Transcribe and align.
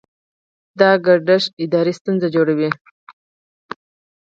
دا 0.79 0.89
ګډښت 1.05 1.51
اداري 1.63 1.93
ستونزې 1.99 2.27
جوړوي. 2.35 2.69